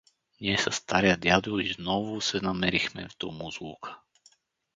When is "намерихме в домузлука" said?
2.41-3.97